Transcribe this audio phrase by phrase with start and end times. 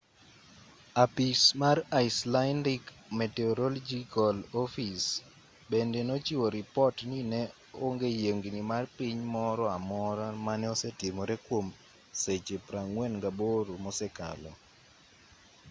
[1.03, 2.83] apis mar icelandic
[3.19, 5.07] meteorological office
[5.71, 7.41] bende nochiwo ripot ni ne
[7.85, 11.67] onge yiengni mar piny moro amora mane osetimore kwom
[12.21, 14.51] seche 48 mosekalo